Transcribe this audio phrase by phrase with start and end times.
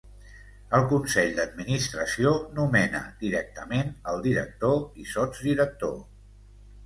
[0.77, 5.95] El consell d'administració nomena directament el director i sotsdirector.